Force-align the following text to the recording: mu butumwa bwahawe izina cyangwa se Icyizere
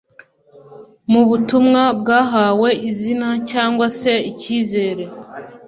mu 1.11 1.21
butumwa 1.29 1.83
bwahawe 1.99 2.69
izina 2.89 3.29
cyangwa 3.51 3.85
se 3.99 4.13
Icyizere 4.31 5.03